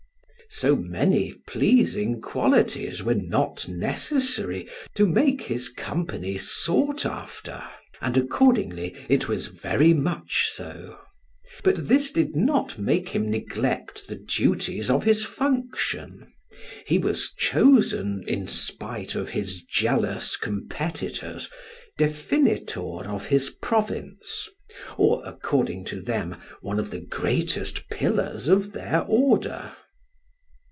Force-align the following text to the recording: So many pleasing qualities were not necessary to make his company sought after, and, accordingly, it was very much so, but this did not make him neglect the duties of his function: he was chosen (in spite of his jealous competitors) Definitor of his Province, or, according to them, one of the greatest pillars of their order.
So 0.53 0.75
many 0.75 1.31
pleasing 1.47 2.19
qualities 2.19 3.01
were 3.01 3.13
not 3.15 3.69
necessary 3.69 4.67
to 4.95 5.07
make 5.07 5.43
his 5.43 5.69
company 5.69 6.37
sought 6.37 7.05
after, 7.05 7.63
and, 8.01 8.17
accordingly, 8.17 8.93
it 9.07 9.29
was 9.29 9.45
very 9.47 9.93
much 9.93 10.49
so, 10.51 10.97
but 11.63 11.87
this 11.87 12.11
did 12.11 12.35
not 12.35 12.77
make 12.77 13.07
him 13.07 13.31
neglect 13.31 14.09
the 14.09 14.17
duties 14.17 14.89
of 14.89 15.05
his 15.05 15.23
function: 15.23 16.33
he 16.85 16.97
was 16.97 17.31
chosen 17.37 18.21
(in 18.27 18.45
spite 18.49 19.15
of 19.15 19.29
his 19.29 19.61
jealous 19.61 20.35
competitors) 20.35 21.49
Definitor 21.97 23.05
of 23.07 23.27
his 23.27 23.51
Province, 23.51 24.49
or, 24.97 25.23
according 25.25 25.85
to 25.85 26.01
them, 26.01 26.35
one 26.59 26.77
of 26.77 26.91
the 26.91 26.99
greatest 26.99 27.87
pillars 27.89 28.49
of 28.49 28.73
their 28.73 29.03
order. 29.03 29.77